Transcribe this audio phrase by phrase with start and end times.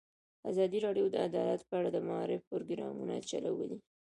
[0.49, 3.77] ازادي راډیو د عدالت په اړه د معارفې پروګرامونه چلولي.